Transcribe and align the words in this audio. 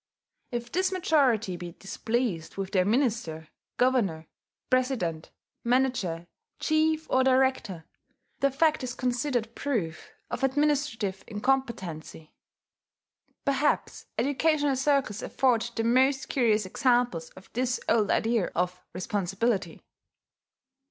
If 0.51 0.71
this 0.71 0.91
majority 0.91 1.55
be 1.57 1.73
displeased 1.73 2.57
with 2.57 2.71
their 2.71 2.85
minister, 2.85 3.49
governor, 3.77 4.25
president, 4.71 5.29
manager, 5.63 6.25
chief, 6.59 7.05
or 7.07 7.23
director, 7.23 7.85
the 8.39 8.49
fact 8.49 8.83
is 8.83 8.95
considered 8.95 9.53
proof 9.53 10.09
of 10.31 10.43
administrative 10.43 11.23
incompetency.... 11.27 12.33
Perhaps 13.45 14.07
educational 14.17 14.75
circles 14.75 15.21
afford 15.21 15.69
the 15.75 15.83
most 15.83 16.29
curious 16.29 16.65
examples 16.65 17.29
of 17.37 17.53
this 17.53 17.79
old 17.87 18.09
idea 18.09 18.47
of 18.55 18.81
responsibility. 18.93 19.83